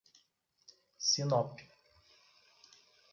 Sinop 1.09 1.53